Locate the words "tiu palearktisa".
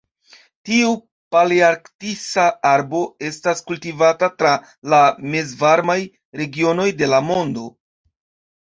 0.67-2.47